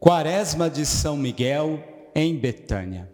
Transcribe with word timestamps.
Quaresma 0.00 0.70
de 0.70 0.86
São 0.86 1.14
Miguel 1.14 1.78
em 2.14 2.34
Betânia. 2.34 3.06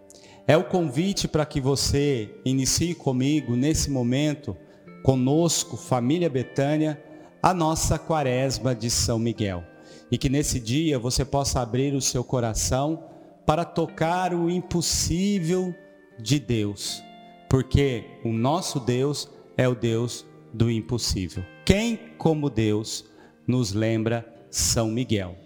É 0.46 0.57
o 0.57 0.62
convite 0.62 1.27
para 1.27 1.45
que 1.45 1.61
você 1.61 2.33
inicie 2.45 2.95
comigo 2.95 3.57
nesse 3.57 3.91
momento, 3.91 4.57
conosco, 5.02 5.76
família 5.76 6.30
Betânia, 6.30 7.02
a 7.42 7.52
nossa 7.52 7.99
Quaresma 7.99 8.72
de 8.72 8.88
São 8.88 9.18
Miguel. 9.18 9.64
E 10.12 10.16
que 10.16 10.29
nesse 10.29 10.61
dia 10.61 10.96
você 10.96 11.25
possa 11.25 11.61
abrir 11.61 11.93
o 11.93 12.01
seu 12.01 12.23
coração 12.23 13.03
para 13.45 13.64
tocar 13.64 14.32
o 14.32 14.48
impossível 14.48 15.75
de 16.21 16.39
Deus, 16.39 17.03
porque 17.50 18.05
o 18.25 18.32
nosso 18.32 18.79
Deus 18.79 19.29
é 19.57 19.66
o 19.68 19.75
Deus 19.75 20.25
do 20.55 20.71
impossível. 20.71 21.43
Quem, 21.64 21.98
como 22.16 22.48
Deus, 22.48 23.05
nos 23.45 23.73
lembra 23.73 24.25
São 24.53 24.89
Miguel? 24.89 25.46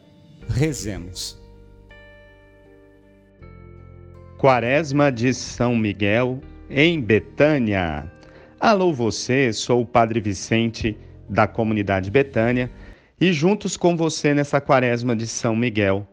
Rezemos. 0.50 1.40
Quaresma 4.36 5.10
de 5.10 5.32
São 5.32 5.76
Miguel, 5.76 6.40
em 6.68 7.00
Betânia. 7.00 8.10
Alô 8.58 8.92
você, 8.92 9.52
sou 9.52 9.82
o 9.82 9.86
Padre 9.86 10.20
Vicente 10.20 10.98
da 11.28 11.46
comunidade 11.46 12.10
Betânia 12.10 12.70
e 13.20 13.32
juntos 13.32 13.76
com 13.76 13.96
você 13.96 14.34
nessa 14.34 14.60
Quaresma 14.60 15.14
de 15.14 15.26
São 15.26 15.54
Miguel. 15.54 16.06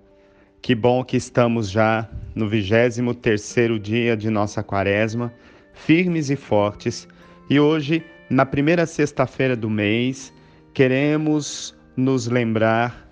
Que 0.62 0.76
bom 0.76 1.04
que 1.04 1.18
estamos 1.18 1.70
já 1.70 2.08
no 2.36 2.48
23º 2.48 3.80
dia 3.80 4.16
de 4.16 4.30
nossa 4.30 4.64
Quaresma, 4.64 5.34
firmes 5.74 6.30
e 6.30 6.36
fortes. 6.36 7.08
E 7.50 7.60
hoje, 7.60 8.04
na 8.30 8.46
primeira 8.46 8.86
sexta-feira 8.86 9.56
do 9.56 9.70
mês, 9.70 10.32
queremos 10.74 11.76
nos 11.96 12.28
lembrar 12.28 13.07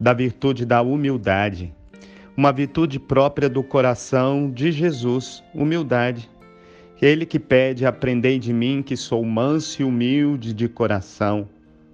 da 0.00 0.14
virtude 0.14 0.64
da 0.64 0.80
humildade, 0.80 1.74
uma 2.34 2.50
virtude 2.50 2.98
própria 2.98 3.50
do 3.50 3.62
coração 3.62 4.50
de 4.50 4.72
Jesus, 4.72 5.44
humildade. 5.54 6.30
Ele 7.02 7.26
que 7.26 7.38
pede: 7.38 7.84
Aprendei 7.84 8.38
de 8.38 8.52
mim, 8.52 8.82
que 8.82 8.96
sou 8.96 9.22
manso 9.24 9.82
e 9.82 9.84
humilde 9.84 10.54
de 10.54 10.66
coração. 10.68 11.46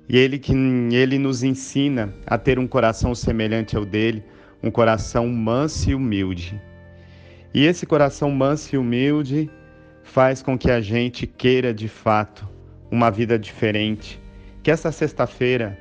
E 0.08 0.16
ele 0.16 0.38
que 0.38 0.52
ele 0.92 1.18
nos 1.18 1.42
ensina 1.42 2.14
a 2.24 2.38
ter 2.38 2.60
um 2.60 2.66
coração 2.66 3.12
semelhante 3.12 3.76
ao 3.76 3.84
dele, 3.84 4.22
um 4.62 4.70
coração 4.70 5.26
manso 5.26 5.90
e 5.90 5.94
humilde. 5.94 6.60
E 7.52 7.64
esse 7.64 7.84
coração 7.86 8.30
manso 8.30 8.76
e 8.76 8.78
humilde 8.78 9.50
faz 10.04 10.42
com 10.42 10.56
que 10.56 10.70
a 10.70 10.80
gente 10.80 11.26
queira 11.26 11.74
de 11.74 11.88
fato 11.88 12.48
uma 12.88 13.10
vida 13.10 13.36
diferente. 13.36 14.20
Que 14.62 14.70
essa 14.70 14.92
sexta-feira 14.92 15.76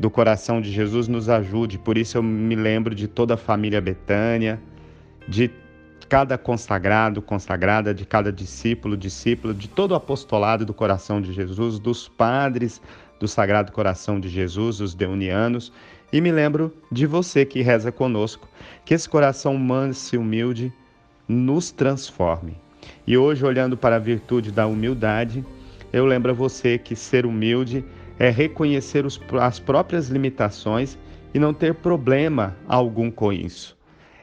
do 0.00 0.08
coração 0.08 0.62
de 0.62 0.72
Jesus 0.72 1.06
nos 1.08 1.28
ajude. 1.28 1.78
Por 1.78 1.98
isso 1.98 2.16
eu 2.16 2.22
me 2.22 2.56
lembro 2.56 2.94
de 2.94 3.06
toda 3.06 3.34
a 3.34 3.36
família 3.36 3.82
Betânia, 3.82 4.58
de 5.28 5.50
cada 6.08 6.38
consagrado, 6.38 7.20
consagrada, 7.20 7.92
de 7.92 8.06
cada 8.06 8.32
discípulo, 8.32 8.96
discípula, 8.96 9.52
de 9.52 9.68
todo 9.68 9.90
o 9.90 9.94
apostolado 9.94 10.64
do 10.64 10.72
coração 10.72 11.20
de 11.20 11.34
Jesus, 11.34 11.78
dos 11.78 12.08
padres 12.08 12.80
do 13.20 13.28
Sagrado 13.28 13.72
Coração 13.72 14.18
de 14.18 14.30
Jesus, 14.30 14.80
os 14.80 14.94
deunianos, 14.94 15.70
e 16.10 16.18
me 16.18 16.32
lembro 16.32 16.74
de 16.90 17.04
você 17.04 17.44
que 17.44 17.60
reza 17.60 17.92
conosco, 17.92 18.48
que 18.86 18.94
esse 18.94 19.06
coração 19.06 19.54
manso 19.58 20.14
e 20.14 20.18
humilde 20.18 20.72
nos 21.28 21.70
transforme. 21.70 22.56
E 23.06 23.18
hoje, 23.18 23.44
olhando 23.44 23.76
para 23.76 23.96
a 23.96 23.98
virtude 24.00 24.50
da 24.50 24.66
humildade, 24.66 25.44
eu 25.92 26.06
lembro 26.06 26.30
a 26.30 26.34
você 26.34 26.78
que 26.78 26.96
ser 26.96 27.26
humilde 27.26 27.84
é 27.84 27.99
reconhecer 28.28 29.06
os, 29.06 29.18
as 29.40 29.58
próprias 29.58 30.08
limitações 30.08 30.98
e 31.32 31.38
não 31.38 31.54
ter 31.54 31.74
problema 31.74 32.54
algum 32.68 33.10
com 33.10 33.32
isso. 33.32 33.78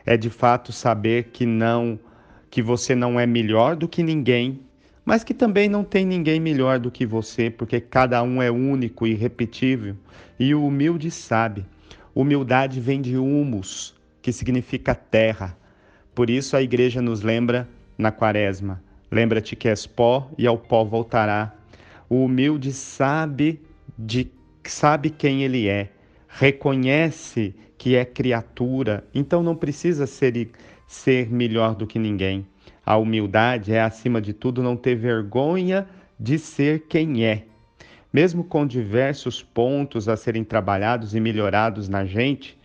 É 0.06 0.16
de 0.16 0.30
fato 0.30 0.72
saber 0.72 1.30
que 1.34 1.46
não 1.46 2.00
que 2.50 2.62
você 2.62 2.96
não 2.96 3.20
é 3.20 3.26
melhor 3.26 3.76
do 3.76 3.88
que 3.88 4.02
ninguém, 4.02 4.62
mas 5.04 5.24
que 5.24 5.34
também 5.34 5.68
não 5.68 5.84
tem 5.84 6.06
ninguém 6.06 6.40
melhor 6.40 6.80
do 6.80 6.92
que 6.92 7.06
você, 7.06 7.50
porque 7.50 7.80
cada 7.80 8.22
um 8.24 8.42
é 8.42 8.52
único 8.52 9.08
e 9.08 9.12
irrepetível. 9.12 9.96
E 10.40 10.54
o 10.54 10.66
humilde 10.66 11.10
sabe. 11.12 11.66
Humildade 12.14 12.80
vem 12.80 13.02
de 13.02 13.18
humus, 13.18 13.96
que 14.22 14.32
significa 14.32 14.94
terra. 14.94 15.58
Por 16.14 16.30
isso 16.30 16.56
a 16.56 16.62
igreja 16.62 17.02
nos 17.02 17.22
lembra 17.22 17.68
na 17.98 18.12
quaresma: 18.12 18.82
lembra-te 19.12 19.56
que 19.56 19.68
és 19.68 19.86
pó 19.86 20.30
e 20.38 20.46
ao 20.46 20.58
pó 20.58 20.84
voltará. 20.84 21.54
O 22.10 22.24
humilde 22.24 22.72
sabe 22.72 23.62
de 23.98 24.32
sabe 24.64 25.10
quem 25.10 25.44
ele 25.44 25.68
é, 25.68 25.90
reconhece 26.28 27.56
que 27.78 27.96
é 27.96 28.04
criatura, 28.04 29.04
então 29.14 29.42
não 29.42 29.56
precisa 29.56 30.06
ser, 30.06 30.50
ser 30.88 31.30
melhor 31.30 31.76
do 31.76 31.88
que 31.88 31.98
ninguém. 31.98 32.46
A 32.86 32.98
humildade 32.98 33.74
é, 33.74 33.82
acima 33.82 34.22
de 34.22 34.34
tudo, 34.34 34.64
não 34.64 34.76
ter 34.76 34.96
vergonha 34.96 35.88
de 36.20 36.38
ser 36.38 36.86
quem 36.88 37.26
é. 37.26 37.46
Mesmo 38.12 38.44
com 38.44 38.66
diversos 38.66 39.44
pontos 39.44 40.08
a 40.08 40.16
serem 40.16 40.44
trabalhados 40.44 41.14
e 41.14 41.20
melhorados 41.20 41.88
na 41.88 42.06
gente, 42.06 42.58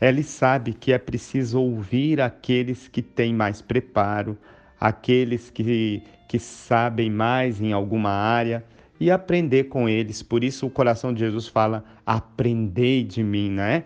ele 0.00 0.22
sabe 0.22 0.72
que 0.72 0.92
é 0.92 0.98
preciso 0.98 1.60
ouvir 1.60 2.20
aqueles 2.20 2.88
que 2.88 3.02
têm 3.02 3.34
mais 3.34 3.60
preparo, 3.60 4.38
aqueles 4.80 5.50
que, 5.50 6.02
que 6.26 6.38
sabem 6.38 7.10
mais 7.10 7.60
em 7.60 7.72
alguma 7.72 8.10
área, 8.10 8.64
e 9.00 9.10
aprender 9.10 9.64
com 9.64 9.88
eles. 9.88 10.22
Por 10.22 10.44
isso 10.44 10.66
o 10.66 10.70
coração 10.70 11.12
de 11.12 11.20
Jesus 11.20 11.48
fala: 11.48 11.82
aprendei 12.04 13.02
de 13.02 13.24
mim, 13.24 13.50
né? 13.50 13.84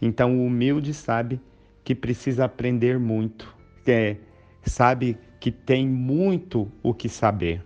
Então 0.00 0.38
o 0.38 0.46
humilde 0.46 0.94
sabe 0.94 1.38
que 1.84 1.94
precisa 1.94 2.46
aprender 2.46 2.98
muito, 2.98 3.54
é, 3.86 4.16
sabe 4.62 5.18
que 5.38 5.50
tem 5.50 5.86
muito 5.86 6.72
o 6.82 6.94
que 6.94 7.08
saber. 7.08 7.62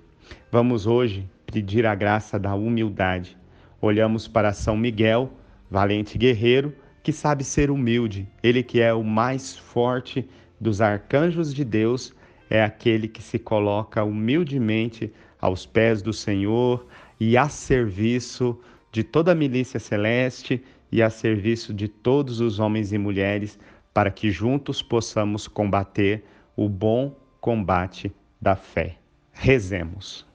Vamos 0.50 0.86
hoje 0.86 1.28
pedir 1.46 1.86
a 1.86 1.94
graça 1.94 2.38
da 2.38 2.54
humildade. 2.54 3.38
Olhamos 3.80 4.26
para 4.26 4.52
São 4.52 4.76
Miguel, 4.76 5.32
valente 5.70 6.18
guerreiro, 6.18 6.74
que 7.02 7.12
sabe 7.12 7.44
ser 7.44 7.70
humilde. 7.70 8.28
Ele 8.42 8.64
que 8.64 8.80
é 8.80 8.92
o 8.92 9.04
mais 9.04 9.56
forte 9.56 10.28
dos 10.60 10.80
arcanjos 10.80 11.54
de 11.54 11.64
Deus, 11.64 12.12
é 12.50 12.64
aquele 12.64 13.06
que 13.06 13.22
se 13.22 13.38
coloca 13.38 14.02
humildemente 14.02 15.12
aos 15.40 15.64
pés 15.64 16.02
do 16.02 16.12
Senhor 16.12 16.86
e 17.20 17.36
a 17.36 17.48
serviço 17.48 18.58
de 18.90 19.02
toda 19.02 19.32
a 19.32 19.34
milícia 19.34 19.78
celeste 19.78 20.62
e 20.90 21.02
a 21.02 21.10
serviço 21.10 21.74
de 21.74 21.88
todos 21.88 22.40
os 22.40 22.58
homens 22.58 22.92
e 22.92 22.98
mulheres, 22.98 23.58
para 23.92 24.10
que 24.10 24.30
juntos 24.30 24.82
possamos 24.82 25.46
combater 25.46 26.24
o 26.56 26.68
bom 26.68 27.14
combate 27.40 28.12
da 28.40 28.56
fé. 28.56 28.98
Rezemos. 29.32 30.26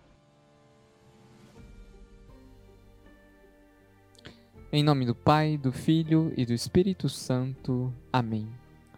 Em 4.72 4.84
nome 4.84 5.06
do 5.06 5.14
Pai, 5.14 5.58
do 5.58 5.72
Filho 5.72 6.34
e 6.36 6.46
do 6.46 6.54
Espírito 6.54 7.08
Santo. 7.08 7.94
Amém. 8.12 8.48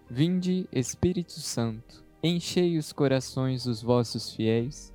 Vinde, 0.09 0.67
Espírito 0.71 1.33
Santo, 1.33 2.03
enchei 2.23 2.77
os 2.77 2.93
corações 2.93 3.65
dos 3.65 3.81
vossos 3.81 4.33
fiéis 4.33 4.94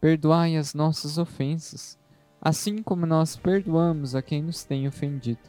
perdoai 0.00 0.56
as 0.56 0.74
nossas 0.74 1.18
ofensas, 1.18 1.98
assim 2.40 2.82
como 2.82 3.06
nós 3.06 3.36
perdoamos 3.36 4.14
a 4.14 4.22
quem 4.22 4.42
nos 4.42 4.64
tem 4.64 4.86
ofendido. 4.86 5.40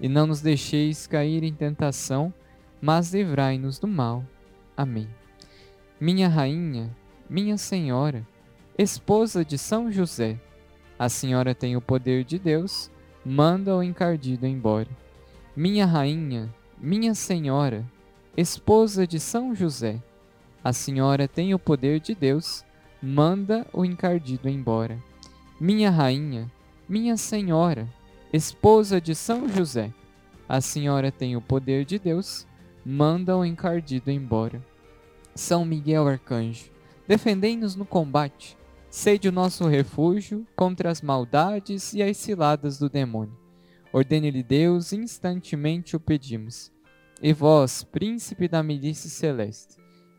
E 0.00 0.08
não 0.08 0.26
nos 0.26 0.40
deixeis 0.40 1.06
cair 1.06 1.44
em 1.44 1.54
tentação, 1.54 2.32
mas 2.80 3.14
livrai-nos 3.14 3.78
do 3.78 3.86
mal. 3.86 4.24
Amém. 4.76 5.08
Minha 6.00 6.28
rainha, 6.28 6.90
minha 7.30 7.56
senhora, 7.56 8.26
esposa 8.76 9.44
de 9.44 9.56
São 9.56 9.92
José, 9.92 10.40
a 10.98 11.08
senhora 11.08 11.54
tem 11.54 11.76
o 11.76 11.80
poder 11.80 12.24
de 12.24 12.38
Deus, 12.38 12.90
manda 13.24 13.76
o 13.76 13.82
encardido 13.82 14.46
embora. 14.46 14.88
Minha 15.54 15.86
rainha, 15.86 16.52
minha 16.78 17.14
senhora, 17.14 17.84
esposa 18.36 19.06
de 19.06 19.20
São 19.20 19.54
José, 19.54 20.02
a 20.64 20.72
senhora 20.72 21.28
tem 21.28 21.54
o 21.54 21.58
poder 21.58 22.00
de 22.00 22.14
Deus, 22.14 22.64
manda 23.02 23.66
o 23.72 23.84
encardido 23.84 24.48
embora. 24.48 24.96
Minha 25.60 25.90
rainha, 25.90 26.50
minha 26.88 27.16
senhora, 27.16 27.88
esposa 28.32 29.00
de 29.00 29.14
São 29.14 29.48
José, 29.48 29.92
a 30.48 30.60
senhora 30.60 31.10
tem 31.10 31.34
o 31.34 31.40
poder 31.40 31.84
de 31.84 31.98
Deus, 31.98 32.46
manda 32.84 33.36
o 33.36 33.44
encardido 33.44 34.10
embora. 34.10 34.62
São 35.34 35.64
Miguel 35.64 36.06
Arcanjo, 36.06 36.70
defendei-nos 37.08 37.74
no 37.74 37.84
combate, 37.84 38.56
sede 38.88 39.28
o 39.28 39.32
nosso 39.32 39.66
refúgio 39.66 40.46
contra 40.54 40.90
as 40.90 41.02
maldades 41.02 41.94
e 41.94 42.02
as 42.02 42.16
ciladas 42.16 42.78
do 42.78 42.88
demônio. 42.88 43.36
Ordene-lhe 43.92 44.42
Deus, 44.42 44.92
instantemente 44.92 45.96
o 45.96 46.00
pedimos. 46.00 46.70
E 47.20 47.32
vós, 47.32 47.82
príncipe 47.82 48.48
da 48.48 48.62
milícia 48.62 49.08
celeste, 49.08 49.76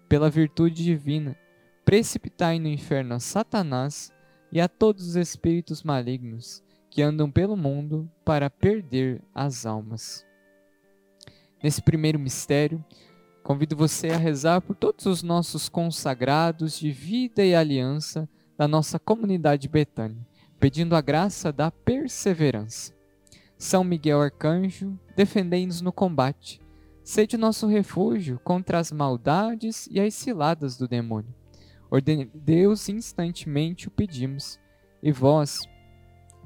pela 0.08 0.30
virtude 0.30 0.84
divina, 0.84 1.38
precipitai 1.86 2.60
no 2.60 2.68
inferno 2.68 3.16
a 3.16 3.20
Satanás 3.20 4.12
e 4.52 4.62
a 4.62 4.68
todos 4.68 5.08
os 5.08 5.16
espíritos 5.16 5.84
malignos 5.84 6.64
que 6.90 7.02
andam 7.02 7.30
pelo 7.30 7.58
mundo 7.58 8.10
para 8.24 8.50
perder 8.50 9.22
as 9.34 9.66
almas. 9.66 10.26
Nesse 11.62 11.82
primeiro 11.82 12.20
mistério, 12.20 12.84
convido 13.42 13.76
você 13.76 14.10
a 14.10 14.18
rezar 14.18 14.62
por 14.62 14.76
todos 14.76 15.06
os 15.06 15.24
nossos 15.24 15.68
consagrados 15.68 16.78
de 16.78 16.92
vida 16.92 17.44
e 17.44 17.56
aliança 17.56 18.30
da 18.58 18.68
nossa 18.68 19.00
comunidade 19.00 19.68
Betânia, 19.68 20.26
pedindo 20.60 20.96
a 20.96 21.02
graça 21.02 21.52
da 21.52 21.72
perseverança. 21.72 22.94
São 23.58 23.84
Miguel 23.84 24.22
Arcanjo, 24.22 24.98
defendei-nos 25.16 25.82
no 25.82 25.92
combate. 25.92 26.62
Sede 27.04 27.38
nosso 27.38 27.66
refúgio 27.66 28.40
contra 28.44 28.78
as 28.78 28.92
maldades 28.92 29.88
e 29.90 30.00
as 30.00 30.14
ciladas 30.14 30.78
do 30.78 30.88
demônio. 30.88 31.34
Ordene 31.94 32.26
Deus 32.34 32.90
instantemente 32.90 33.88
o 33.88 33.92
pedimos. 33.92 34.60
E 35.04 35.12
vós, 35.12 35.62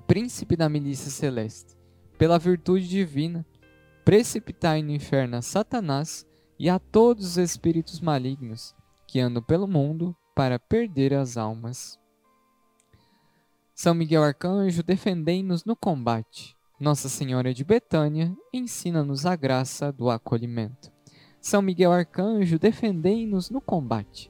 príncipe 0.05 0.57
da 0.57 0.67
milícia 0.67 1.09
celeste, 1.09 1.77
pela 2.17 2.37
virtude 2.37 2.85
divina, 2.85 3.45
precipitai 4.03 4.83
no 4.83 4.91
inferno 4.91 5.37
a 5.37 5.41
Satanás 5.41 6.27
e 6.59 6.69
a 6.69 6.77
todos 6.77 7.25
os 7.25 7.37
espíritos 7.37 8.01
malignos 8.01 8.75
que 9.07 9.21
andam 9.21 9.41
pelo 9.41 9.69
mundo 9.69 10.13
para 10.35 10.59
perder 10.59 11.13
as 11.13 11.37
almas. 11.37 11.97
São 13.73 13.93
Miguel 13.93 14.23
Arcanjo, 14.23 14.83
defendei-nos 14.83 15.63
no 15.63 15.77
combate. 15.77 16.57
Nossa 16.77 17.07
Senhora 17.07 17.53
de 17.53 17.63
Betânia, 17.63 18.35
ensina-nos 18.53 19.25
a 19.25 19.33
graça 19.37 19.93
do 19.93 20.09
acolhimento. 20.09 20.91
São 21.39 21.61
Miguel 21.61 21.93
Arcanjo, 21.93 22.59
defendei-nos 22.59 23.49
no 23.49 23.61
combate. 23.61 24.29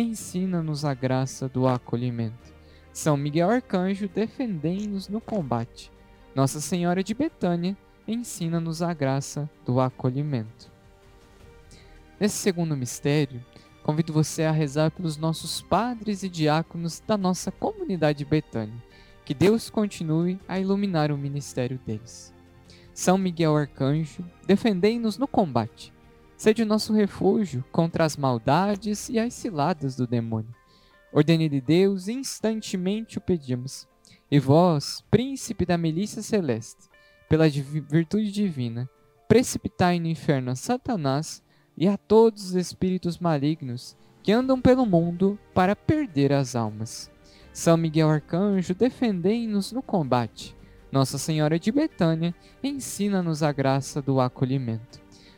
ensina-nos 0.00 0.84
a 0.84 0.92
graça 0.92 1.48
do 1.48 1.66
acolhimento. 1.66 2.54
São 2.92 3.16
Miguel 3.16 3.48
Arcanjo, 3.48 4.08
defendei-nos 4.08 5.08
no 5.08 5.22
combate. 5.22 5.90
Nossa 6.34 6.60
Senhora 6.60 7.02
de 7.02 7.14
Betânia, 7.14 7.74
ensina-nos 8.06 8.82
a 8.82 8.92
graça 8.92 9.48
do 9.64 9.80
acolhimento. 9.80 10.70
Nesse 12.20 12.36
segundo 12.36 12.76
mistério, 12.76 13.42
convido 13.82 14.12
você 14.12 14.44
a 14.44 14.50
rezar 14.50 14.90
pelos 14.90 15.16
nossos 15.16 15.62
padres 15.62 16.22
e 16.22 16.28
diáconos 16.28 17.02
da 17.06 17.16
nossa 17.16 17.50
comunidade 17.50 18.24
Betânia. 18.24 18.82
Que 19.24 19.32
Deus 19.32 19.70
continue 19.70 20.38
a 20.46 20.60
iluminar 20.60 21.10
o 21.10 21.16
ministério 21.16 21.80
deles. 21.86 22.34
São 22.92 23.16
Miguel 23.16 23.56
Arcanjo, 23.56 24.24
defendei-nos 24.46 25.16
no 25.16 25.26
combate. 25.26 25.95
Sede 26.36 26.62
o 26.62 26.66
nosso 26.66 26.92
refúgio 26.92 27.64
contra 27.72 28.04
as 28.04 28.16
maldades 28.16 29.08
e 29.08 29.18
as 29.18 29.32
ciladas 29.32 29.96
do 29.96 30.06
demônio. 30.06 30.54
Ordene 31.12 31.48
de 31.48 31.60
Deus, 31.62 32.08
instantemente 32.08 33.16
o 33.16 33.20
pedimos. 33.22 33.88
E 34.30 34.38
vós, 34.38 35.02
príncipe 35.10 35.64
da 35.64 35.78
milícia 35.78 36.20
celeste, 36.20 36.90
pela 37.28 37.48
virtude 37.48 38.30
divina, 38.30 38.88
precipitai 39.26 39.98
no 39.98 40.08
inferno 40.08 40.50
a 40.50 40.54
Satanás 40.54 41.42
e 41.76 41.88
a 41.88 41.96
todos 41.96 42.50
os 42.50 42.54
espíritos 42.54 43.18
malignos 43.18 43.96
que 44.22 44.32
andam 44.32 44.60
pelo 44.60 44.84
mundo 44.84 45.38
para 45.54 45.74
perder 45.74 46.32
as 46.32 46.54
almas. 46.54 47.10
São 47.52 47.76
Miguel 47.76 48.10
Arcanjo, 48.10 48.74
defendei-nos 48.74 49.72
no 49.72 49.80
combate. 49.80 50.54
Nossa 50.92 51.16
Senhora 51.16 51.58
de 51.58 51.72
Betânia, 51.72 52.34
ensina-nos 52.62 53.42
a 53.42 53.52
graça 53.52 54.02
do 54.02 54.20
acolhimento. 54.20 55.05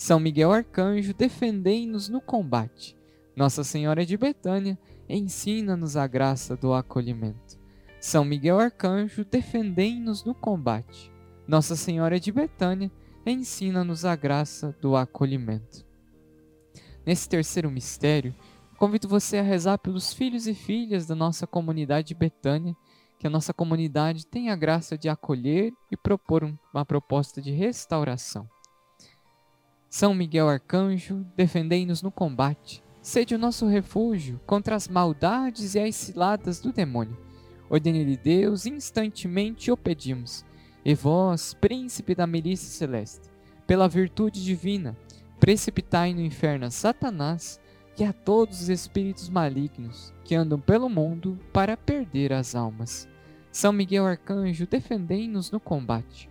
São 0.00 0.18
Miguel 0.18 0.50
Arcanjo, 0.50 1.12
defendei-nos 1.12 2.08
no 2.08 2.22
combate. 2.22 2.96
Nossa 3.36 3.62
Senhora 3.62 4.06
de 4.06 4.16
Betânia, 4.16 4.78
ensina-nos 5.06 5.94
a 5.94 6.06
graça 6.06 6.56
do 6.56 6.72
acolhimento. 6.72 7.60
São 8.00 8.24
Miguel 8.24 8.58
Arcanjo, 8.58 9.26
defendei-nos 9.26 10.24
no 10.24 10.34
combate. 10.34 11.12
Nossa 11.46 11.76
Senhora 11.76 12.18
de 12.18 12.32
Betânia, 12.32 12.90
ensina-nos 13.26 14.06
a 14.06 14.16
graça 14.16 14.74
do 14.80 14.96
acolhimento. 14.96 15.84
Nesse 17.04 17.28
terceiro 17.28 17.70
mistério, 17.70 18.34
convido 18.78 19.06
você 19.06 19.36
a 19.36 19.42
rezar 19.42 19.76
pelos 19.76 20.14
filhos 20.14 20.46
e 20.46 20.54
filhas 20.54 21.04
da 21.06 21.14
nossa 21.14 21.46
comunidade 21.46 22.14
Betânia, 22.14 22.74
que 23.18 23.26
a 23.26 23.30
nossa 23.30 23.52
comunidade 23.52 24.26
tenha 24.26 24.54
a 24.54 24.56
graça 24.56 24.96
de 24.96 25.10
acolher 25.10 25.70
e 25.92 25.96
propor 25.96 26.50
uma 26.72 26.86
proposta 26.86 27.42
de 27.42 27.50
restauração. 27.50 28.48
São 29.90 30.14
Miguel 30.14 30.48
Arcanjo, 30.48 31.26
defendei-nos 31.34 32.00
no 32.00 32.12
combate. 32.12 32.80
Sede 33.02 33.34
o 33.34 33.38
nosso 33.38 33.66
refúgio 33.66 34.40
contra 34.46 34.76
as 34.76 34.86
maldades 34.86 35.74
e 35.74 35.80
as 35.80 35.96
ciladas 35.96 36.60
do 36.60 36.72
demônio. 36.72 37.18
Ordene-lhe 37.68 38.16
Deus, 38.16 38.66
instantemente 38.66 39.68
o 39.68 39.76
pedimos. 39.76 40.44
E 40.84 40.94
vós, 40.94 41.54
príncipe 41.54 42.14
da 42.14 42.24
milícia 42.24 42.68
celeste, 42.68 43.28
pela 43.66 43.88
virtude 43.88 44.44
divina, 44.44 44.96
precipitai 45.40 46.14
no 46.14 46.20
inferno 46.20 46.66
a 46.66 46.70
Satanás 46.70 47.60
e 47.98 48.04
a 48.04 48.12
todos 48.12 48.62
os 48.62 48.68
espíritos 48.68 49.28
malignos 49.28 50.14
que 50.24 50.36
andam 50.36 50.60
pelo 50.60 50.88
mundo 50.88 51.36
para 51.52 51.76
perder 51.76 52.32
as 52.32 52.54
almas. 52.54 53.08
São 53.50 53.72
Miguel 53.72 54.06
Arcanjo, 54.06 54.68
defendei-nos 54.68 55.50
no 55.50 55.58
combate. 55.58 56.30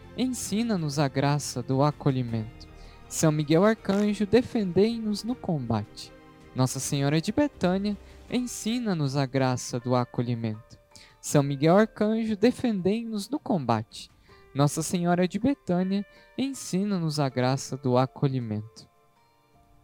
ensina-nos 0.17 0.99
a 0.99 1.07
graça 1.07 1.63
do 1.63 1.81
acolhimento. 1.81 2.67
São 3.07 3.31
Miguel 3.31 3.65
Arcanjo, 3.65 4.25
defendei-nos 4.25 5.23
no 5.23 5.35
combate. 5.35 6.13
Nossa 6.55 6.79
Senhora 6.79 7.21
de 7.21 7.31
Betânia, 7.31 7.97
ensina-nos 8.29 9.15
a 9.15 9.25
graça 9.25 9.79
do 9.79 9.95
acolhimento. 9.95 10.79
São 11.19 11.43
Miguel 11.43 11.77
Arcanjo, 11.77 12.35
defendei-nos 12.35 13.29
no 13.29 13.39
combate. 13.39 14.09
Nossa 14.53 14.81
Senhora 14.81 15.27
de 15.27 15.39
Betânia, 15.39 16.05
ensina-nos 16.37 17.19
a 17.19 17.29
graça 17.29 17.77
do 17.77 17.97
acolhimento. 17.97 18.89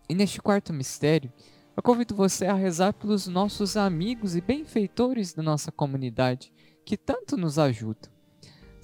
E 0.09 0.15
neste 0.15 0.41
quarto 0.41 0.73
mistério, 0.73 1.31
eu 1.75 1.83
convido 1.83 2.15
você 2.15 2.47
a 2.47 2.53
rezar 2.53 2.93
pelos 2.93 3.27
nossos 3.27 3.77
amigos 3.77 4.35
e 4.35 4.41
benfeitores 4.41 5.33
da 5.33 5.43
nossa 5.43 5.71
comunidade, 5.71 6.51
que 6.83 6.97
tanto 6.97 7.37
nos 7.37 7.59
ajudam. 7.59 8.16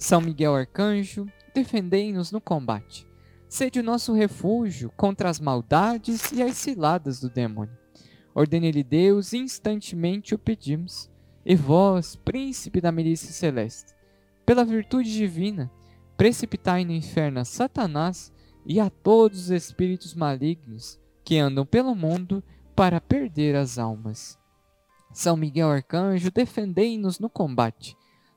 São 0.04 0.20
Miguel 0.20 0.54
Arcanjo, 0.54 1.26
defendei-nos 1.54 2.30
no 2.30 2.38
combate. 2.38 3.08
Sede 3.48 3.80
o 3.80 3.82
nosso 3.82 4.12
refúgio 4.12 4.92
contra 4.98 5.30
as 5.30 5.40
maldades 5.40 6.30
e 6.30 6.42
as 6.42 6.58
ciladas 6.58 7.20
do 7.20 7.30
demônio. 7.30 7.74
Ordene-lhe 8.34 8.84
Deus, 8.84 9.32
instantemente 9.32 10.34
o 10.34 10.38
pedimos. 10.38 11.10
E 11.42 11.56
vós, 11.56 12.16
príncipe 12.16 12.82
da 12.82 12.92
milícia 12.92 13.32
celeste, 13.32 13.94
pela 14.44 14.62
virtude 14.62 15.10
divina, 15.10 15.70
precipitai 16.18 16.84
no 16.84 16.92
inferno 16.92 17.40
a 17.40 17.44
Satanás 17.46 18.30
e 18.66 18.78
a 18.78 18.90
todos 18.90 19.44
os 19.44 19.50
espíritos 19.50 20.14
malignos 20.14 21.00
que 21.24 21.38
andam 21.38 21.64
pelo 21.64 21.94
mundo 21.94 22.44
para 22.76 23.00
perder 23.00 23.56
as 23.56 23.78
almas. 23.78 24.38
São 25.14 25.34
Miguel 25.34 25.70
Arcanjo, 25.70 26.30
defendei-nos 26.30 27.18
no 27.18 27.30
combate. 27.30 27.96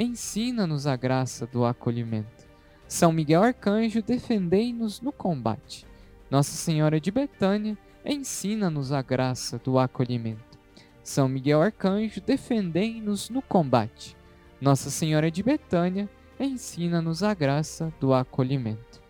ensina-nos 0.00 0.86
a 0.86 0.96
graça 0.96 1.46
do 1.46 1.62
acolhimento. 1.62 2.48
São 2.88 3.12
Miguel 3.12 3.42
Arcanjo, 3.42 4.00
defendei-nos 4.00 5.02
no 5.02 5.12
combate. 5.12 5.86
Nossa 6.30 6.52
Senhora 6.52 6.98
de 6.98 7.10
Betânia, 7.10 7.76
ensina-nos 8.02 8.92
a 8.92 9.02
graça 9.02 9.58
do 9.58 9.78
acolhimento. 9.78 10.58
São 11.02 11.28
Miguel 11.28 11.60
Arcanjo, 11.60 12.18
defendei-nos 12.22 13.28
no 13.28 13.42
combate. 13.42 14.16
Nossa 14.58 14.88
Senhora 14.88 15.30
de 15.30 15.42
Betânia, 15.42 16.08
ensina-nos 16.38 17.22
a 17.22 17.34
graça 17.34 17.92
do 18.00 18.14
acolhimento. 18.14 19.02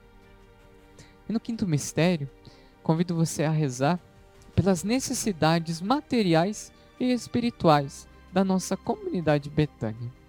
E 1.29 1.33
no 1.33 1.39
quinto 1.39 1.69
mistério, 1.69 2.29
convido 2.83 3.15
você 3.15 3.45
a 3.45 3.51
rezar 3.51 4.01
pelas 4.57 4.83
necessidades 4.83 5.81
materiais 5.81 6.73
e 6.99 7.13
espirituais 7.13 8.09
da 8.33 8.43
nossa 8.43 8.77
comunidade 8.77 9.49
Betânia. 9.49 10.20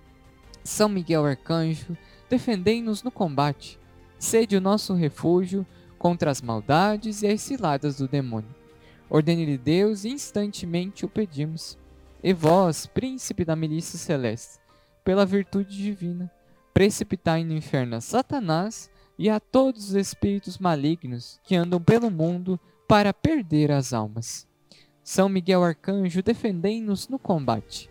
São 0.63 0.87
Miguel 0.87 1.25
Arcanjo, 1.25 1.97
defendei-nos 2.29 3.03
no 3.03 3.11
combate, 3.11 3.79
sede 4.17 4.55
o 4.55 4.61
nosso 4.61 4.93
refúgio 4.93 5.65
contra 5.97 6.31
as 6.31 6.41
maldades 6.41 7.21
e 7.21 7.27
as 7.27 7.41
ciladas 7.41 7.97
do 7.97 8.07
demônio. 8.07 8.55
Ordene-lhe 9.09 9.57
Deus, 9.57 10.05
instantemente 10.05 11.05
o 11.05 11.09
pedimos. 11.09 11.77
E 12.23 12.33
vós, 12.33 12.85
príncipe 12.87 13.43
da 13.43 13.55
milícia 13.55 13.99
celeste, 13.99 14.59
pela 15.03 15.25
virtude 15.25 15.75
divina, 15.75 16.31
precipitai 16.73 17.43
no 17.43 17.53
inferno 17.53 17.97
a 17.97 18.01
Satanás 18.01 18.89
e 19.19 19.29
a 19.29 19.39
todos 19.39 19.89
os 19.89 19.95
espíritos 19.95 20.57
malignos 20.57 21.39
que 21.43 21.55
andam 21.55 21.81
pelo 21.81 22.09
mundo 22.09 22.59
para 22.87 23.13
perder 23.13 23.71
as 23.71 23.91
almas. 23.91 24.47
São 25.03 25.27
Miguel 25.27 25.63
Arcanjo, 25.63 26.23
defendei-nos 26.23 27.07
no 27.07 27.19
combate. 27.19 27.90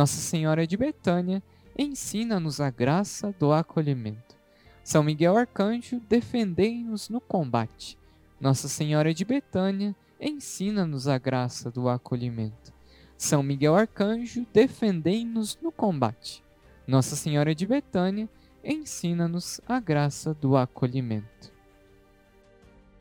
Nossa 0.00 0.16
Senhora 0.16 0.66
de 0.66 0.78
Betânia, 0.78 1.42
ensina-nos 1.78 2.58
a 2.58 2.70
graça 2.70 3.34
do 3.38 3.52
acolhimento. 3.52 4.34
São 4.82 5.02
Miguel 5.02 5.36
Arcanjo, 5.36 6.00
defendei-nos 6.08 7.10
no 7.10 7.20
combate. 7.20 7.98
Nossa 8.40 8.66
Senhora 8.66 9.12
de 9.12 9.26
Betânia, 9.26 9.94
ensina-nos 10.18 11.06
a 11.06 11.18
graça 11.18 11.70
do 11.70 11.86
acolhimento. 11.86 12.72
São 13.14 13.42
Miguel 13.42 13.76
Arcanjo, 13.76 14.46
defendei-nos 14.54 15.58
no 15.60 15.70
combate. 15.70 16.42
Nossa 16.86 17.14
Senhora 17.14 17.54
de 17.54 17.66
Betânia, 17.66 18.26
ensina-nos 18.64 19.60
a 19.68 19.78
graça 19.78 20.32
do 20.32 20.56
acolhimento. 20.56 21.52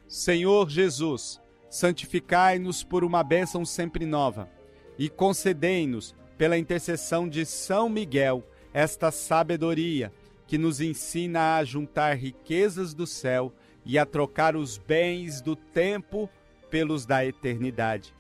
Senhor 0.06 0.70
Jesus, 0.70 1.40
santificai-nos 1.70 2.84
por 2.84 3.06
uma 3.06 3.24
bênção 3.24 3.64
sempre 3.64 4.06
nova 4.06 4.50
e 4.98 5.08
concedei-nos, 5.08 6.14
pela 6.40 6.58
intercessão 6.58 7.28
de 7.28 7.46
São 7.46 7.90
Miguel, 7.90 8.42
esta 8.74 9.12
sabedoria 9.12 10.10
que 10.48 10.58
nos 10.58 10.80
ensina 10.80 11.58
a 11.58 11.64
juntar 11.66 12.16
riquezas 12.16 12.94
do 12.94 13.06
céu 13.06 13.54
e 13.86 14.00
a 14.00 14.06
trocar 14.06 14.56
os 14.56 14.78
bens 14.78 15.42
do 15.42 15.54
tempo 15.54 16.30
pelos 16.70 17.06
da 17.06 17.26
eternidade. 17.26 18.16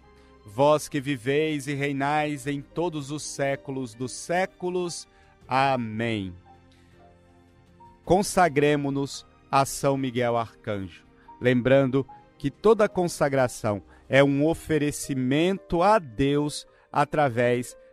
Vós 0.45 0.89
que 0.89 0.99
viveis 0.99 1.65
e 1.65 1.73
reinais 1.73 2.45
em 2.45 2.61
todos 2.61 3.09
os 3.09 3.23
séculos 3.23 3.93
dos 3.93 4.11
séculos. 4.11 5.07
Amém. 5.47 6.35
Consagremos-nos 8.03 9.25
a 9.49 9.63
São 9.63 9.95
Miguel 9.95 10.35
Arcanjo, 10.35 11.05
lembrando 11.39 12.05
que 12.37 12.51
toda 12.51 12.89
consagração 12.89 13.81
é 14.09 14.21
um 14.21 14.45
oferecimento 14.45 15.81
a 15.81 15.99
Deus 15.99 16.67
através 16.91 17.77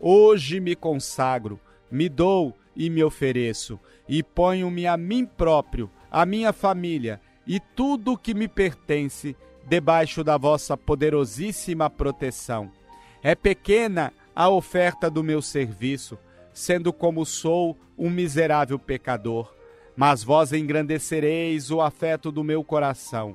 hoje 0.00 0.60
me 0.60 0.74
consagro, 0.74 1.60
me 1.90 2.08
dou 2.08 2.56
e 2.76 2.88
me 2.88 3.02
ofereço, 3.02 3.78
e 4.08 4.22
ponho-me 4.22 4.86
a 4.86 4.96
mim 4.96 5.24
próprio, 5.24 5.90
a 6.10 6.24
minha 6.24 6.52
família 6.52 7.20
e 7.46 7.60
tudo 7.60 8.12
o 8.12 8.18
que 8.18 8.34
me 8.34 8.48
pertence 8.48 9.36
debaixo 9.66 10.22
da 10.22 10.36
vossa 10.36 10.76
poderosíssima 10.76 11.90
proteção. 11.90 12.70
É 13.22 13.34
pequena 13.34 14.12
a 14.34 14.48
oferta 14.48 15.10
do 15.10 15.22
meu 15.22 15.42
serviço, 15.42 16.18
sendo 16.52 16.92
como 16.92 17.26
sou 17.26 17.76
um 17.96 18.08
miserável 18.08 18.78
pecador, 18.78 19.52
mas 19.96 20.22
vós 20.22 20.52
engrandecereis 20.52 21.70
o 21.70 21.80
afeto 21.80 22.30
do 22.30 22.44
meu 22.44 22.62
coração 22.62 23.34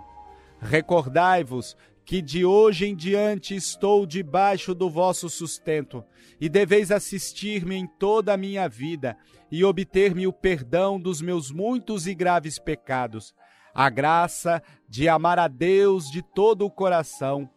Recordai-vos 0.64 1.76
que 2.06 2.22
de 2.22 2.44
hoje 2.46 2.86
em 2.86 2.96
diante 2.96 3.56
estou 3.56 4.06
debaixo 4.06 4.74
do 4.74 4.90
vosso 4.90 5.30
sustento, 5.30 6.04
e 6.40 6.50
deveis 6.50 6.92
assistir-me 6.92 7.76
em 7.76 7.88
toda 7.88 8.34
a 8.34 8.38
minha 8.38 8.68
vida, 8.68 9.18
e 9.52 9.64
obter-me 9.64 10.28
o 10.28 10.34
perdão 10.34 11.00
dos 11.00 11.22
meus 11.22 11.52
muitos 11.52 12.08
e 12.08 12.14
graves 12.14 12.60
pecados, 12.60 13.34
a 13.74 13.90
graça 13.90 14.62
de 14.88 15.08
amar 15.08 15.40
a 15.40 15.48
Deus 15.48 16.10
de 16.10 16.22
todo 16.22 16.66
o 16.66 16.72
coração, 16.72 17.50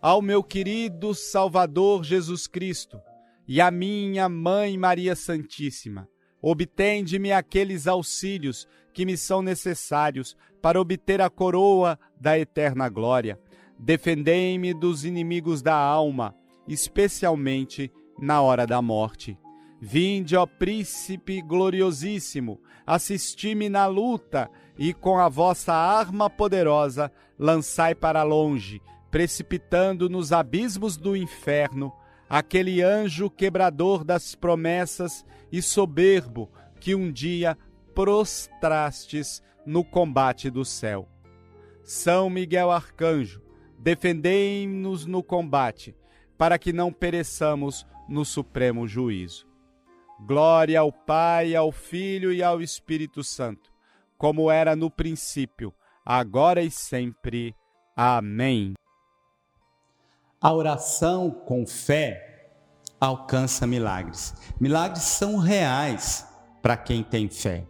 ao 0.00 0.22
meu 0.22 0.42
querido 0.42 1.14
Salvador 1.14 2.04
Jesus 2.04 2.46
Cristo, 2.46 3.00
e 3.46 3.60
à 3.60 3.70
minha 3.70 4.28
Mãe 4.28 4.76
Maria 4.76 5.16
Santíssima. 5.16 6.06
Obtende-me 6.40 7.32
aqueles 7.32 7.86
auxílios 7.86 8.68
que 8.92 9.04
me 9.06 9.16
são 9.16 9.42
necessários 9.42 10.36
para 10.60 10.80
obter 10.80 11.20
a 11.20 11.30
coroa 11.30 11.98
da 12.20 12.38
eterna 12.38 12.88
glória. 12.88 13.40
Defendei-me 13.78 14.74
dos 14.74 15.04
inimigos 15.04 15.62
da 15.62 15.74
alma, 15.74 16.34
especialmente 16.66 17.92
na 18.18 18.42
hora 18.42 18.66
da 18.66 18.82
morte. 18.82 19.38
Vinde, 19.80 20.36
ó 20.36 20.44
príncipe 20.44 21.40
gloriosíssimo, 21.40 22.60
assisti-me 22.84 23.68
na 23.68 23.86
luta 23.86 24.50
e 24.76 24.92
com 24.92 25.18
a 25.18 25.28
vossa 25.28 25.72
arma 25.72 26.28
poderosa 26.28 27.12
lançai 27.38 27.94
para 27.94 28.24
longe, 28.24 28.82
precipitando 29.10 30.08
nos 30.08 30.32
abismos 30.32 30.96
do 30.96 31.16
inferno, 31.16 31.92
aquele 32.28 32.82
anjo 32.82 33.30
quebrador 33.30 34.02
das 34.02 34.34
promessas 34.34 35.24
e 35.52 35.62
soberbo 35.62 36.50
que 36.80 36.94
um 36.94 37.10
dia 37.12 37.56
prostrastes 37.94 39.42
no 39.64 39.84
combate 39.84 40.50
do 40.50 40.64
céu. 40.64 41.08
São 41.84 42.28
Miguel 42.28 42.70
Arcanjo, 42.70 43.40
defendei-nos 43.78 45.06
no 45.06 45.22
combate, 45.22 45.96
para 46.36 46.58
que 46.58 46.72
não 46.72 46.92
pereçamos 46.92 47.86
no 48.08 48.24
supremo 48.24 48.86
juízo. 48.86 49.46
Glória 50.20 50.80
ao 50.80 50.92
Pai, 50.92 51.54
ao 51.54 51.70
Filho 51.70 52.32
e 52.32 52.42
ao 52.42 52.60
Espírito 52.60 53.22
Santo, 53.22 53.72
como 54.16 54.50
era 54.50 54.74
no 54.74 54.90
princípio, 54.90 55.72
agora 56.04 56.62
e 56.62 56.70
sempre. 56.70 57.54
Amém. 57.96 58.74
A 60.40 60.52
oração 60.52 61.30
com 61.30 61.66
fé 61.66 62.52
alcança 63.00 63.66
milagres. 63.66 64.34
Milagres 64.60 65.04
são 65.04 65.36
reais 65.36 66.26
para 66.62 66.76
quem 66.76 67.02
tem 67.02 67.28
fé. 67.28 67.64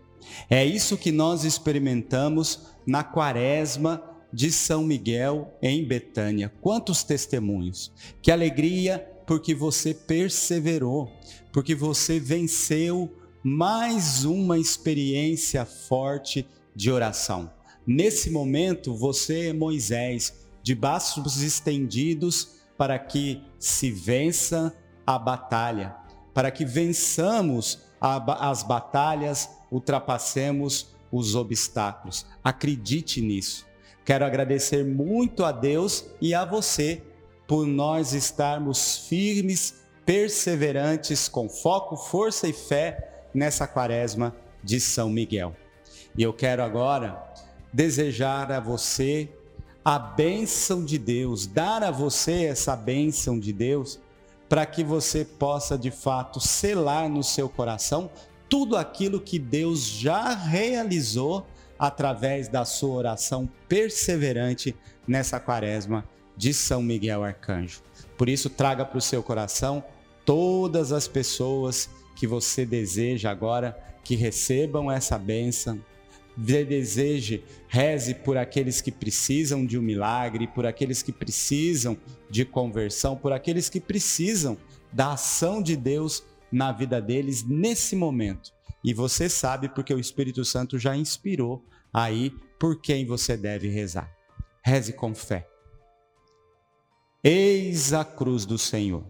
É 0.48 0.64
isso 0.64 0.96
que 0.96 1.12
nós 1.12 1.44
experimentamos 1.44 2.74
na 2.86 3.02
quaresma 3.02 4.02
de 4.32 4.52
São 4.52 4.82
Miguel 4.84 5.56
em 5.62 5.84
Betânia. 5.86 6.52
Quantos 6.60 7.02
testemunhos! 7.02 7.92
Que 8.20 8.30
alegria 8.30 9.06
porque 9.26 9.54
você 9.54 9.92
perseverou, 9.92 11.12
porque 11.52 11.74
você 11.74 12.18
venceu 12.18 13.14
mais 13.42 14.24
uma 14.24 14.58
experiência 14.58 15.64
forte 15.64 16.46
de 16.74 16.90
oração. 16.90 17.50
Nesse 17.86 18.30
momento, 18.30 18.94
você 18.94 19.48
é 19.48 19.52
Moisés, 19.52 20.46
de 20.62 20.74
braços 20.74 21.42
estendidos 21.42 22.58
para 22.76 22.98
que 22.98 23.42
se 23.58 23.90
vença 23.90 24.74
a 25.06 25.18
batalha, 25.18 25.96
para 26.32 26.50
que 26.50 26.64
vençamos 26.64 27.80
as 28.00 28.62
batalhas, 28.62 29.50
ultrapassemos 29.70 30.94
os 31.10 31.34
obstáculos. 31.34 32.24
Acredite 32.42 33.20
nisso. 33.20 33.67
Quero 34.08 34.24
agradecer 34.24 34.86
muito 34.86 35.44
a 35.44 35.52
Deus 35.52 36.06
e 36.18 36.32
a 36.32 36.42
você 36.42 37.02
por 37.46 37.66
nós 37.66 38.14
estarmos 38.14 39.06
firmes 39.06 39.84
perseverantes 40.06 41.28
com 41.28 41.46
foco, 41.46 41.94
força 41.94 42.48
e 42.48 42.54
fé 42.54 43.26
nessa 43.34 43.66
quaresma 43.66 44.34
de 44.64 44.80
São 44.80 45.10
Miguel. 45.10 45.54
E 46.16 46.22
eu 46.22 46.32
quero 46.32 46.62
agora 46.62 47.22
desejar 47.70 48.50
a 48.50 48.58
você 48.58 49.28
a 49.84 49.98
bênção 49.98 50.82
de 50.82 50.96
Deus, 50.96 51.46
dar 51.46 51.84
a 51.84 51.90
você 51.90 52.46
essa 52.46 52.74
bênção 52.74 53.38
de 53.38 53.52
Deus, 53.52 54.00
para 54.48 54.64
que 54.64 54.82
você 54.82 55.22
possa 55.22 55.76
de 55.76 55.90
fato 55.90 56.40
selar 56.40 57.10
no 57.10 57.22
seu 57.22 57.46
coração 57.46 58.10
tudo 58.48 58.74
aquilo 58.74 59.20
que 59.20 59.38
Deus 59.38 59.84
já 59.84 60.34
realizou 60.34 61.46
através 61.78 62.48
da 62.48 62.64
sua 62.64 62.94
oração 62.94 63.48
perseverante 63.68 64.74
nessa 65.06 65.38
quaresma 65.38 66.04
de 66.36 66.52
São 66.54 66.82
Miguel 66.82 67.24
Arcanjo. 67.24 67.82
Por 68.16 68.28
isso, 68.28 68.50
traga 68.50 68.84
para 68.84 68.98
o 68.98 69.02
seu 69.02 69.22
coração 69.22 69.82
todas 70.24 70.92
as 70.92 71.08
pessoas 71.08 71.88
que 72.16 72.26
você 72.26 72.66
deseja 72.66 73.30
agora 73.30 73.78
que 74.04 74.14
recebam 74.14 74.90
essa 74.90 75.18
bênção. 75.18 75.80
Deseje, 76.36 77.42
reze 77.66 78.14
por 78.14 78.36
aqueles 78.36 78.80
que 78.80 78.92
precisam 78.92 79.66
de 79.66 79.76
um 79.76 79.82
milagre, 79.82 80.46
por 80.46 80.64
aqueles 80.64 81.02
que 81.02 81.12
precisam 81.12 81.96
de 82.30 82.44
conversão, 82.44 83.16
por 83.16 83.32
aqueles 83.32 83.68
que 83.68 83.80
precisam 83.80 84.56
da 84.92 85.12
ação 85.12 85.60
de 85.60 85.76
Deus 85.76 86.24
na 86.50 86.72
vida 86.72 87.00
deles 87.00 87.44
nesse 87.44 87.96
momento. 87.96 88.52
E 88.82 88.94
você 88.94 89.28
sabe 89.28 89.68
porque 89.68 89.92
o 89.92 89.98
Espírito 89.98 90.44
Santo 90.44 90.78
já 90.78 90.96
inspirou 90.96 91.64
aí 91.92 92.30
por 92.58 92.80
quem 92.80 93.06
você 93.06 93.36
deve 93.36 93.68
rezar. 93.68 94.10
Reze 94.62 94.92
com 94.92 95.14
fé. 95.14 95.48
Eis 97.22 97.92
a 97.92 98.04
cruz 98.04 98.46
do 98.46 98.58
Senhor. 98.58 99.04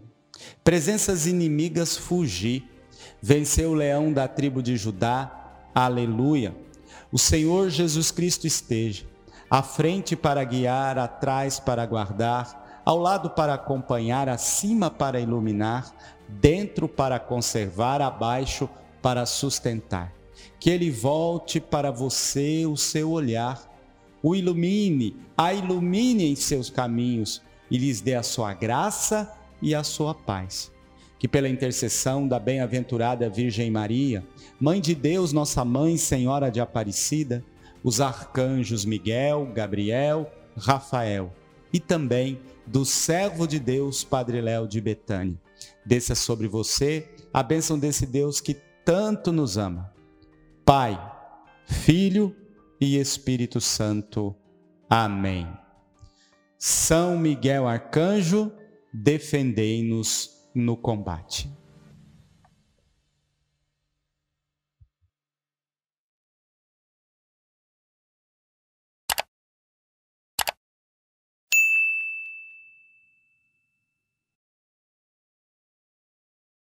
Presenças 0.63 1.27
inimigas 1.27 1.95
fugi. 1.95 2.67
Venceu 3.21 3.71
o 3.71 3.75
leão 3.75 4.11
da 4.11 4.27
tribo 4.27 4.63
de 4.63 4.75
Judá. 4.75 5.69
Aleluia. 5.73 6.55
O 7.11 7.19
Senhor 7.19 7.69
Jesus 7.69 8.11
Cristo 8.11 8.47
esteja 8.47 9.05
à 9.49 9.63
frente 9.63 10.15
para 10.15 10.43
guiar, 10.43 10.97
atrás 10.99 11.59
para 11.59 11.85
guardar, 11.85 12.81
ao 12.85 12.97
lado 12.97 13.31
para 13.31 13.55
acompanhar, 13.55 14.29
acima 14.29 14.91
para 14.91 15.19
iluminar, 15.19 15.91
dentro 16.27 16.87
para 16.87 17.19
conservar, 17.19 18.01
abaixo 18.01 18.69
para 19.01 19.25
sustentar. 19.25 20.13
Que 20.59 20.69
ele 20.69 20.91
volte 20.91 21.59
para 21.59 21.91
você 21.91 22.65
o 22.65 22.75
seu 22.75 23.11
olhar, 23.11 23.69
o 24.21 24.35
ilumine, 24.35 25.15
a 25.37 25.53
ilumine 25.53 26.25
em 26.25 26.35
seus 26.35 26.69
caminhos 26.69 27.41
e 27.71 27.77
lhes 27.77 28.01
dê 28.01 28.15
a 28.15 28.23
sua 28.23 28.53
graça 28.53 29.31
e 29.61 29.73
a 29.73 29.83
sua 29.83 30.13
paz. 30.13 30.71
Que 31.17 31.27
pela 31.27 31.49
intercessão 31.49 32.27
da 32.27 32.39
bem-aventurada 32.39 33.29
Virgem 33.29 33.69
Maria, 33.69 34.25
Mãe 34.59 34.81
de 34.81 34.95
Deus, 34.95 35.31
nossa 35.33 35.63
Mãe, 35.63 35.97
Senhora 35.97 36.49
de 36.49 36.59
Aparecida, 36.59 37.43
os 37.83 38.01
arcanjos 38.01 38.85
Miguel, 38.85 39.49
Gabriel, 39.53 40.29
Rafael 40.57 41.33
e 41.71 41.79
também 41.79 42.39
do 42.65 42.85
servo 42.85 43.47
de 43.47 43.59
Deus, 43.59 44.03
Padre 44.03 44.41
Léo 44.41 44.67
de 44.67 44.79
Betânia. 44.81 45.39
Desça 45.85 46.15
sobre 46.15 46.47
você 46.47 47.07
a 47.33 47.41
bênção 47.41 47.77
desse 47.77 48.05
Deus 48.05 48.39
que 48.39 48.55
tanto 48.89 49.31
nos 49.31 49.55
ama. 49.55 49.93
Pai, 50.65 50.99
Filho 51.63 52.35
e 52.81 52.97
Espírito 52.97 53.61
Santo. 53.61 54.35
Amém. 54.89 55.47
São 56.57 57.15
Miguel 57.15 57.67
Arcanjo, 57.67 58.51
defendei-nos 58.91 60.49
no 60.55 60.75
combate. 60.75 61.55